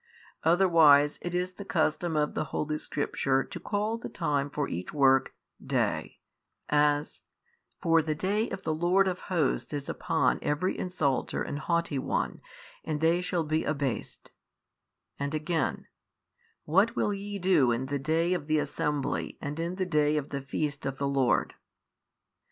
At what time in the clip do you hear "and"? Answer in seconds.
11.43-11.59, 12.83-12.99, 15.19-15.35, 19.39-19.59